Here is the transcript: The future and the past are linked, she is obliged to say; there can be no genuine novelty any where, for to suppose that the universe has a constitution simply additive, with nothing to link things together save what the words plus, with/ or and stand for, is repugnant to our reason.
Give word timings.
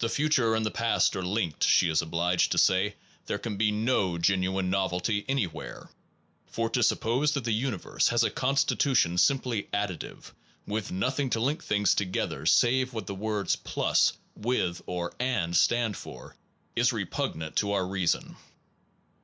The 0.00 0.08
future 0.08 0.56
and 0.56 0.66
the 0.66 0.70
past 0.72 1.14
are 1.14 1.22
linked, 1.22 1.62
she 1.62 1.88
is 1.88 2.02
obliged 2.02 2.50
to 2.50 2.58
say; 2.58 2.96
there 3.26 3.38
can 3.38 3.56
be 3.56 3.70
no 3.70 4.18
genuine 4.18 4.68
novelty 4.68 5.24
any 5.28 5.46
where, 5.46 5.90
for 6.48 6.68
to 6.70 6.82
suppose 6.82 7.30
that 7.34 7.44
the 7.44 7.54
universe 7.54 8.08
has 8.08 8.24
a 8.24 8.30
constitution 8.30 9.16
simply 9.16 9.68
additive, 9.72 10.32
with 10.66 10.90
nothing 10.90 11.30
to 11.30 11.38
link 11.38 11.62
things 11.62 11.94
together 11.94 12.46
save 12.46 12.92
what 12.92 13.06
the 13.06 13.14
words 13.14 13.54
plus, 13.54 14.14
with/ 14.34 14.82
or 14.86 15.14
and 15.20 15.56
stand 15.56 15.96
for, 15.96 16.34
is 16.74 16.92
repugnant 16.92 17.54
to 17.58 17.70
our 17.70 17.86
reason. 17.86 18.34